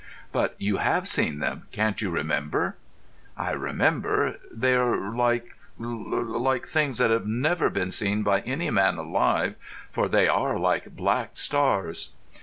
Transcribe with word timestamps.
"But 0.31 0.55
you 0.57 0.77
have 0.77 1.07
seen 1.07 1.37
them. 1.37 1.67
Can't 1.71 2.01
you 2.01 2.09
remember?" 2.09 2.75
"I 3.37 3.51
remember. 3.51 4.39
They 4.49 4.73
are 4.75 4.95
like—like 5.13 6.65
things 6.65 6.97
that 6.97 7.11
have 7.11 7.27
never 7.27 7.69
been 7.69 7.91
seen 7.91 8.23
by 8.23 8.39
any 8.41 8.71
man 8.71 8.97
alive, 8.97 9.53
for 9.91 10.07
they 10.07 10.27
are 10.27 10.57
like 10.57 10.95
black 10.95 11.37
stars." 11.37 12.09